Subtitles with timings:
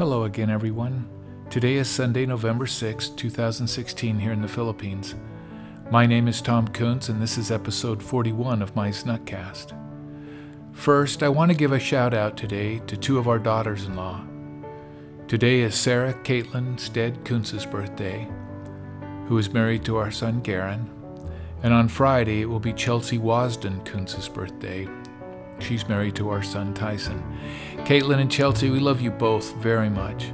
[0.00, 1.06] Hello again, everyone.
[1.50, 5.14] Today is Sunday, November 6, 2016, here in the Philippines.
[5.90, 9.76] My name is Tom Kuntz, and this is episode 41 of my Snutcast.
[10.72, 13.94] First, I want to give a shout out today to two of our daughters in
[13.94, 14.24] law.
[15.28, 18.26] Today is Sarah Caitlin Stead Kuntz's birthday,
[19.26, 20.88] who is married to our son Garen,
[21.62, 24.88] and on Friday it will be Chelsea Wasden Kuntz's birthday,
[25.60, 27.22] She's married to our son Tyson.
[27.84, 30.26] Caitlin and Chelsea, we love you both very much,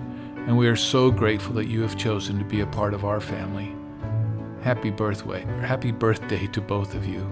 [0.47, 3.21] and we are so grateful that you have chosen to be a part of our
[3.21, 3.75] family.
[4.63, 7.27] Happy birthday, happy birthday to both of you.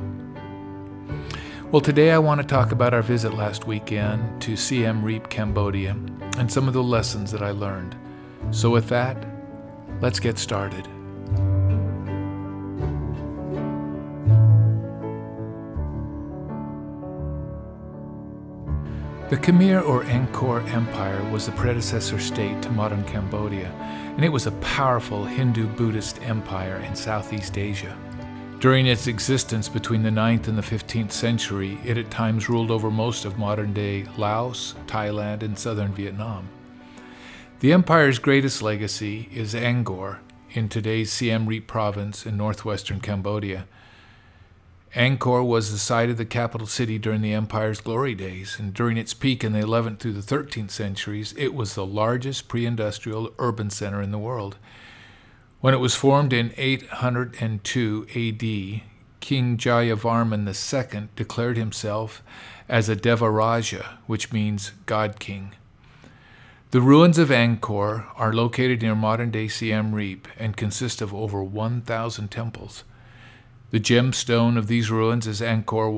[1.71, 5.97] Well, today I want to talk about our visit last weekend to Siem Reap, Cambodia,
[6.39, 7.97] and some of the lessons that I learned.
[8.51, 9.27] So, with that,
[10.01, 10.89] let's get started.
[19.31, 23.69] The Khmer or Angkor Empire was the predecessor state to modern Cambodia,
[24.17, 27.97] and it was a powerful Hindu Buddhist empire in Southeast Asia.
[28.61, 32.91] During its existence between the 9th and the 15th century, it at times ruled over
[32.91, 36.47] most of modern day Laos, Thailand, and southern Vietnam.
[37.61, 40.19] The empire's greatest legacy is Angkor
[40.51, 43.67] in today's Siem Reap province in northwestern Cambodia,
[44.95, 48.97] Angkor was the site of the capital city during the empire's glory days, and during
[48.97, 53.33] its peak in the 11th through the 13th centuries, it was the largest pre industrial
[53.41, 54.57] urban center in the world.
[55.61, 58.83] When it was formed in 802 AD,
[59.19, 62.23] King Jayavarman II declared himself
[62.69, 65.57] as a Devaraja, which means God King.
[66.71, 71.43] The ruins of Angkor are located near modern day Siem Reap and consist of over
[71.43, 72.85] 1,000 temples.
[73.75, 75.93] The gemstone of these ruins is Angkor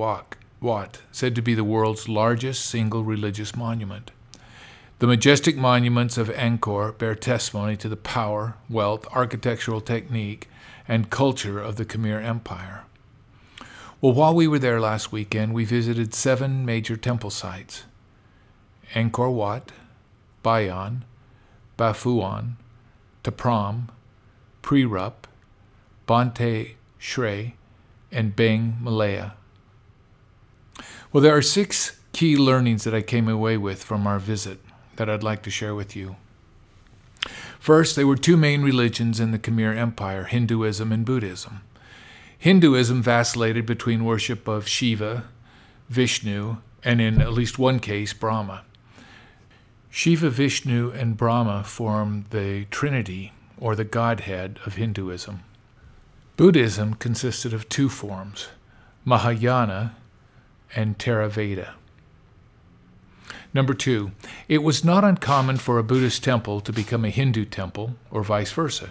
[0.63, 4.13] Wat, said to be the world's largest single religious monument.
[4.99, 10.49] The majestic monuments of Angkor bear testimony to the power, wealth, architectural technique,
[10.89, 12.85] and culture of the Khmer Empire.
[14.01, 17.85] Well, while we were there last weekend, we visited seven major temple sites
[18.95, 19.73] Angkor Wat,
[20.43, 21.03] Bayon,
[21.77, 22.57] Baphuon,
[23.23, 23.91] Tapram,
[24.63, 25.27] Prerup,
[26.09, 27.53] Banteay Srei,
[28.11, 29.33] and Beng Mealea.
[31.13, 34.59] Well, there are six key learnings that I came away with from our visit
[34.97, 36.17] that I'd like to share with you.
[37.59, 41.63] First, there were two main religions in the Khmer Empire Hinduism and Buddhism.
[42.39, 45.25] Hinduism vacillated between worship of Shiva,
[45.89, 48.63] Vishnu, and in at least one case, Brahma.
[49.91, 55.43] Shiva, Vishnu, and Brahma form the Trinity, or the Godhead, of Hinduism.
[56.37, 58.49] Buddhism consisted of two forms
[59.07, 59.97] Mahayana
[60.75, 61.71] and Theravada.
[63.55, 64.13] Number two,
[64.47, 68.53] it was not uncommon for a Buddhist temple to become a Hindu temple, or vice
[68.53, 68.91] versa.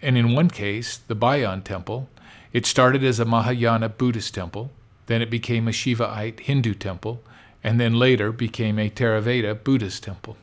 [0.00, 2.08] And in one case, the Bayon temple,
[2.54, 4.70] it started as a Mahayana Buddhist temple,
[5.04, 7.22] then it became a Shivaite Hindu temple,
[7.62, 10.38] and then later became a Theravada Buddhist temple.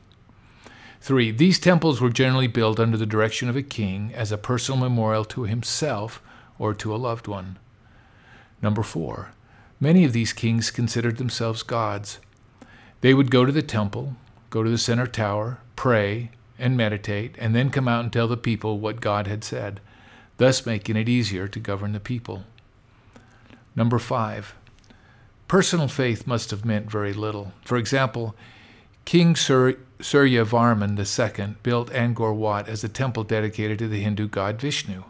[1.01, 4.79] Three, these temples were generally built under the direction of a king as a personal
[4.79, 6.21] memorial to himself
[6.59, 7.57] or to a loved one.
[8.61, 9.31] Number four,
[9.79, 12.19] many of these kings considered themselves gods.
[13.01, 14.15] They would go to the temple,
[14.49, 18.37] go to the center tower, pray, and meditate, and then come out and tell the
[18.37, 19.81] people what God had said,
[20.37, 22.43] thus making it easier to govern the people.
[23.75, 24.55] Number five,
[25.47, 27.51] personal faith must have meant very little.
[27.65, 28.35] For example,
[29.05, 34.61] King Sur- Suryavarman II built Angkor Wat as a temple dedicated to the Hindu god
[34.61, 35.03] Vishnu.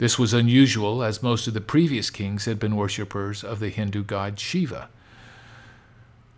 [0.00, 4.02] This was unusual, as most of the previous kings had been worshippers of the Hindu
[4.02, 4.88] god Shiva.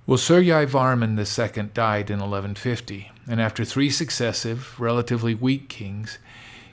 [0.04, 6.18] Well, Varman II died in 1150, and after three successive, relatively weak kings,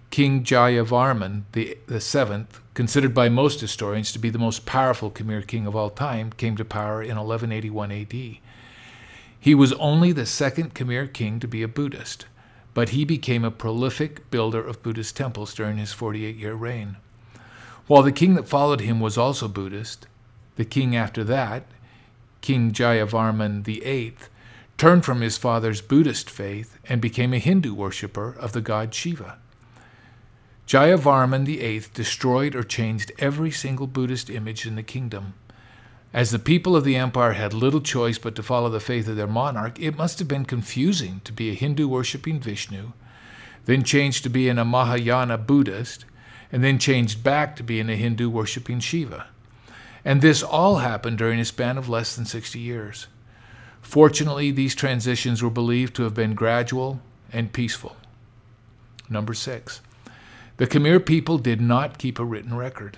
[0.10, 1.44] King Jayavarman
[2.02, 6.32] seventh, considered by most historians to be the most powerful Khmer king of all time,
[6.32, 8.40] came to power in 1181 AD.
[9.40, 12.26] He was only the second Khmer king to be a Buddhist
[12.80, 16.96] but he became a prolific builder of Buddhist temples during his 48 year reign.
[17.88, 20.08] While the king that followed him was also Buddhist,
[20.56, 21.66] the king after that,
[22.40, 24.16] King Jayavarman VIII,
[24.78, 29.40] turned from his father's Buddhist faith and became a Hindu worshipper of the god Shiva.
[30.66, 35.34] Jayavarman VIII destroyed or changed every single Buddhist image in the kingdom.
[36.12, 39.16] As the people of the empire had little choice but to follow the faith of
[39.16, 42.94] their monarch, it must have been confusing to be a Hindu worshipping Vishnu,
[43.66, 46.06] then changed to being a Mahayana Buddhist,
[46.52, 49.28] and then changed back to being a Hindu worshipping Shiva.
[50.04, 53.08] And this all happened during a span of less than 60 years.
[53.82, 57.02] Fortunately, these transitions were believed to have been gradual
[57.32, 57.96] and peaceful.
[59.10, 59.82] Number six,
[60.58, 62.98] the Khmer people did not keep a written record.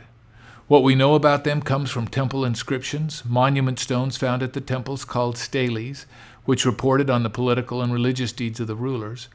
[0.72, 5.04] What we know about them comes from temple inscriptions, monument stones found at the temples
[5.04, 6.06] called steles,
[6.46, 9.28] which reported on the political and religious deeds of the rulers,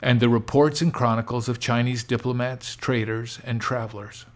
[0.00, 4.26] and the reports and chronicles of Chinese diplomats, traders, and travelers.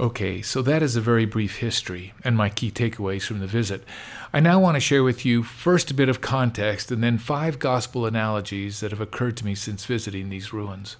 [0.00, 3.84] Okay, so that is a very brief history and my key takeaways from the visit.
[4.32, 7.60] I now want to share with you first a bit of context and then five
[7.60, 10.96] gospel analogies that have occurred to me since visiting these ruins.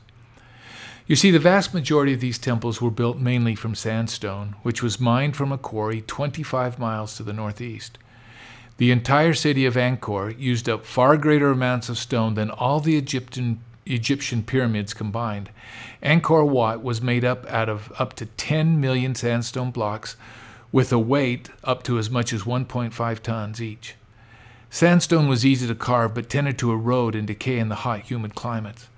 [1.07, 4.99] You see, the vast majority of these temples were built mainly from sandstone, which was
[4.99, 7.99] mined from a quarry 25 miles to the northeast.
[8.79, 12.97] The entire city of Angkor used up far greater amounts of stone than all the
[12.97, 15.51] Egyptian Egyptian pyramids combined.
[16.03, 20.17] Angkor Wat was made up out of up to 10 million sandstone blocks
[20.73, 23.95] with a weight up to as much as 1.5 tons each.
[24.71, 28.35] Sandstone was easy to carve but tended to erode and decay in the hot, humid
[28.35, 28.89] climates.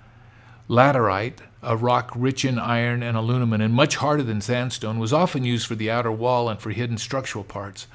[0.69, 5.45] Laterite, a rock rich in iron and aluminum and much harder than sandstone, was often
[5.45, 7.87] used for the outer wall and for hidden structural parts.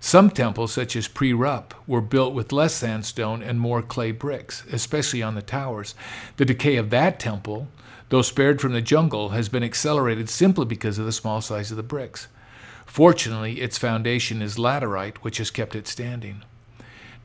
[0.00, 4.64] Some temples, such as Pre Rup, were built with less sandstone and more clay bricks,
[4.72, 5.94] especially on the towers.
[6.36, 7.68] The decay of that temple,
[8.08, 11.76] though spared from the jungle, has been accelerated simply because of the small size of
[11.76, 12.26] the bricks.
[12.84, 16.42] Fortunately, its foundation is laterite, which has kept it standing.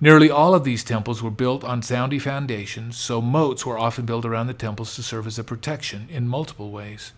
[0.03, 4.25] Nearly all of these temples were built on sandy foundations, so moats were often built
[4.25, 7.13] around the temples to serve as a protection in multiple ways.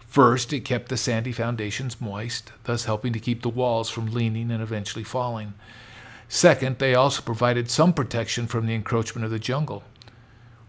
[0.00, 4.50] First, it kept the sandy foundations moist, thus helping to keep the walls from leaning
[4.50, 5.54] and eventually falling.
[6.26, 9.84] Second, they also provided some protection from the encroachment of the jungle.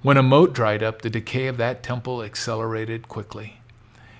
[0.03, 3.61] When a moat dried up, the decay of that temple accelerated quickly.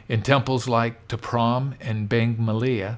[0.09, 2.97] In temples like Ta Prohm and Beng Mealea,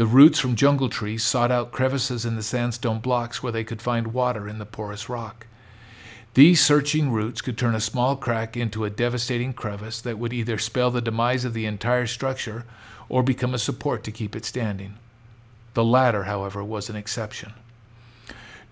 [0.00, 3.82] the roots from jungle trees sought out crevices in the sandstone blocks where they could
[3.82, 5.46] find water in the porous rock.
[6.32, 10.56] These searching roots could turn a small crack into a devastating crevice that would either
[10.56, 12.64] spell the demise of the entire structure
[13.10, 14.96] or become a support to keep it standing.
[15.74, 17.52] The latter, however, was an exception.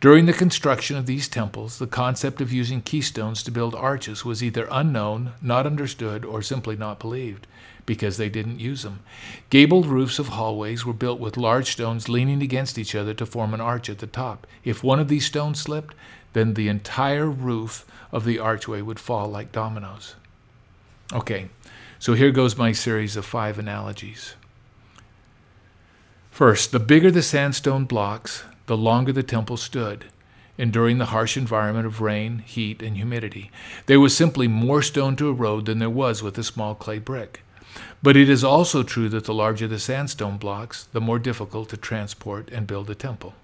[0.01, 4.45] During the construction of these temples, the concept of using keystones to build arches was
[4.45, 7.49] either unknown, not understood, or simply not believed,
[7.85, 9.01] because they didn't use them.
[9.51, 13.53] Gabled roofs of hallways were built with large stones leaning against each other to form
[13.53, 14.47] an arch at the top.
[14.63, 15.97] If one of these stones slipped,
[16.33, 20.15] then the entire roof of the archway would fall like dominoes.
[21.13, 21.49] Okay,
[21.99, 24.35] so here goes my series of five analogies.
[26.31, 30.05] First, the bigger the sandstone blocks, the longer the temple stood,
[30.57, 33.51] enduring the harsh environment of rain, heat, and humidity.
[33.87, 37.43] There was simply more stone to erode than there was with a small clay brick.
[38.03, 41.77] But it is also true that the larger the sandstone blocks, the more difficult to
[41.77, 43.35] transport and build a temple.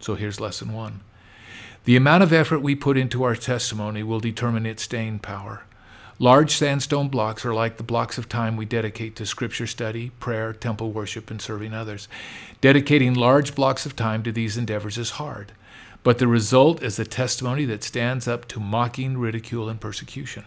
[0.00, 1.00] So here's lesson one.
[1.84, 5.62] The amount of effort we put into our testimony will determine its staying power.
[6.20, 10.52] Large sandstone blocks are like the blocks of time we dedicate to scripture study, prayer,
[10.52, 12.08] temple worship, and serving others.
[12.60, 15.52] Dedicating large blocks of time to these endeavors is hard,
[16.02, 20.44] but the result is a testimony that stands up to mocking, ridicule, and persecution.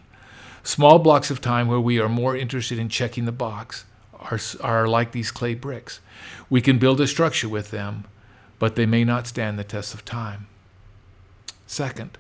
[0.62, 3.86] Small blocks of time where we are more interested in checking the box
[4.20, 6.02] are, are like these clay bricks.
[6.50, 8.04] We can build a structure with them,
[8.60, 10.48] but they may not stand the test of time.
[11.66, 12.18] Second,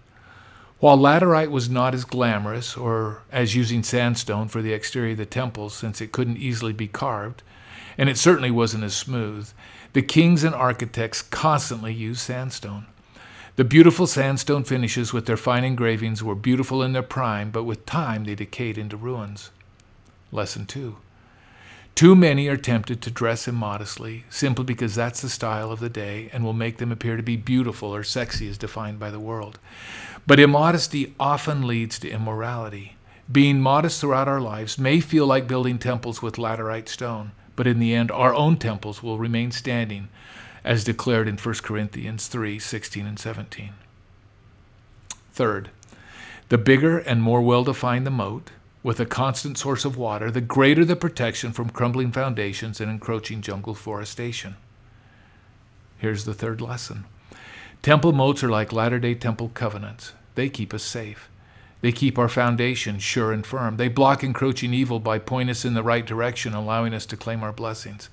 [0.81, 5.25] while laterite was not as glamorous or as using sandstone for the exterior of the
[5.27, 7.43] temples since it couldn't easily be carved,
[7.99, 9.47] and it certainly wasn't as smooth,
[9.93, 12.87] the kings and architects constantly used sandstone.
[13.57, 17.85] The beautiful sandstone finishes with their fine engravings were beautiful in their prime, but with
[17.85, 19.51] time they decayed into ruins.
[20.31, 20.97] Lesson 2.
[21.95, 26.29] Too many are tempted to dress immodestly simply because that's the style of the day
[26.33, 29.59] and will make them appear to be beautiful or sexy as defined by the world.
[30.25, 32.95] But immodesty often leads to immorality.
[33.31, 37.79] Being modest throughout our lives may feel like building temples with laterite stone, but in
[37.79, 40.09] the end, our own temples will remain standing,
[40.63, 43.71] as declared in 1 Corinthians 3 16 and 17.
[45.33, 45.69] Third,
[46.49, 48.51] the bigger and more well defined the moat,
[48.83, 53.41] with a constant source of water, the greater the protection from crumbling foundations and encroaching
[53.41, 54.55] jungle forestation.
[55.97, 57.05] Here's the third lesson
[57.81, 61.30] Temple moats are like latter day temple covenants, they keep us safe.
[61.81, 63.77] They keep our foundation sure and firm.
[63.77, 67.43] They block encroaching evil by pointing us in the right direction, allowing us to claim
[67.43, 68.09] our blessings.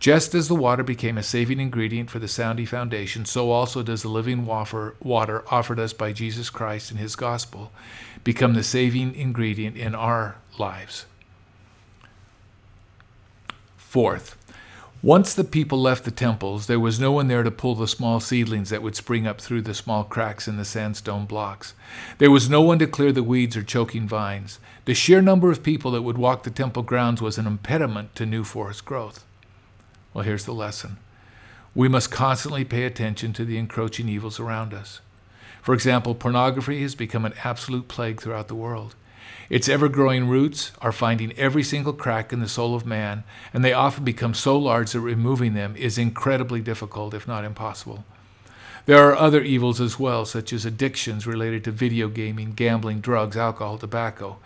[0.00, 4.02] Just as the water became a saving ingredient for the soundy foundation, so also does
[4.02, 7.70] the living water offered us by Jesus Christ in his gospel
[8.24, 11.06] become the saving ingredient in our lives.
[13.76, 14.36] Fourth,
[15.04, 18.20] Once the people left the temples, there was no one there to pull the small
[18.20, 21.74] seedlings that would spring up through the small cracks in the sandstone blocks.
[22.16, 24.58] There was no one to clear the weeds or choking vines.
[24.86, 28.24] The sheer number of people that would walk the temple grounds was an impediment to
[28.24, 29.26] new forest growth.
[30.14, 30.96] Well, here's the lesson
[31.74, 35.02] we must constantly pay attention to the encroaching evils around us.
[35.60, 38.94] For example, pornography has become an absolute plague throughout the world.
[39.50, 43.64] Its ever growing roots are finding every single crack in the soul of man, and
[43.64, 48.04] they often become so large that removing them is incredibly difficult, if not impossible.
[48.86, 53.36] There are other evils as well, such as addictions related to video gaming, gambling, drugs,
[53.36, 54.38] alcohol, tobacco.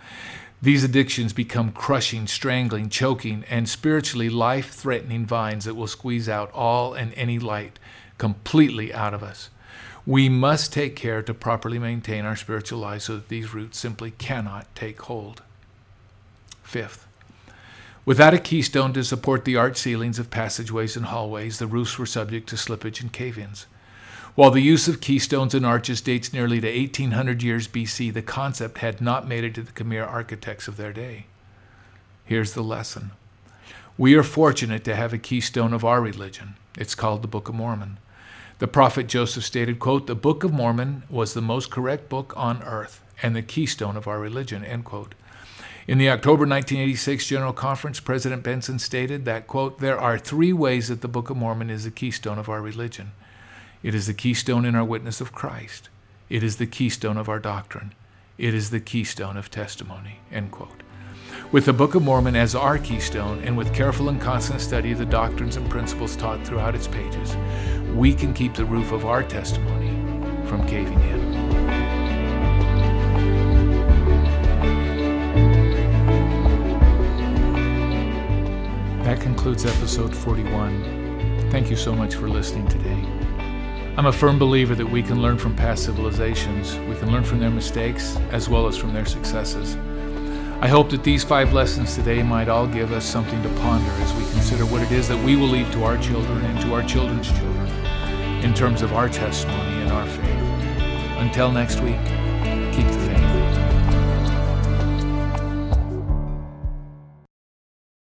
[0.61, 6.51] These addictions become crushing, strangling, choking, and spiritually life threatening vines that will squeeze out
[6.53, 7.79] all and any light
[8.17, 9.49] completely out of us.
[10.09, 14.09] We must take care to properly maintain our spiritual life so that these roots simply
[14.09, 15.43] cannot take hold.
[16.63, 17.05] Fifth,
[18.05, 22.07] without a keystone to support the arch ceilings of passageways and hallways, the roofs were
[22.07, 23.67] subject to slippage and cave ins.
[24.33, 28.79] While the use of keystones and arches dates nearly to 1800 years BC, the concept
[28.79, 31.27] had not made it to the Khmer architects of their day.
[32.25, 33.11] Here's the lesson
[33.95, 36.55] We are fortunate to have a keystone of our religion.
[36.79, 37.99] It's called the Book of Mormon.
[38.59, 42.61] The prophet Joseph stated, quote, The Book of Mormon was the most correct book on
[42.63, 45.15] earth and the keystone of our religion, end quote.
[45.87, 50.89] In the October 1986 General Conference, President Benson stated that, quote, There are three ways
[50.89, 53.13] that the Book of Mormon is the keystone of our religion.
[53.81, 55.87] It is the keystone in our witness of Christ.
[56.29, 57.93] It is the keystone of our doctrine.
[58.37, 60.83] It is the keystone of testimony, end quote.
[61.51, 64.99] With the Book of Mormon as our keystone, and with careful and constant study of
[64.99, 67.35] the doctrines and principles taught throughout its pages,
[67.95, 69.89] we can keep the roof of our testimony
[70.47, 71.31] from caving in.
[79.01, 81.49] That concludes episode 41.
[81.49, 83.03] Thank you so much for listening today.
[83.97, 86.75] I'm a firm believer that we can learn from past civilizations.
[86.87, 89.75] We can learn from their mistakes as well as from their successes.
[90.61, 94.13] I hope that these five lessons today might all give us something to ponder as
[94.15, 96.83] we consider what it is that we will leave to our children and to our
[96.83, 97.67] children's children
[98.43, 100.27] in terms of our testimony and our faith.
[101.17, 101.95] Until next week,
[102.73, 103.08] keep the